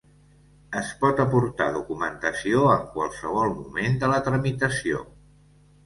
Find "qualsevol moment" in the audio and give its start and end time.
2.97-4.03